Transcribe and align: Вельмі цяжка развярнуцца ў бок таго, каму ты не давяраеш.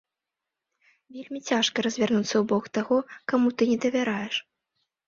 Вельмі 1.17 1.39
цяжка 1.51 1.77
развярнуцца 1.89 2.33
ў 2.37 2.43
бок 2.53 2.65
таго, 2.79 2.97
каму 3.35 3.47
ты 3.61 3.73
не 3.75 3.81
давяраеш. 3.87 4.35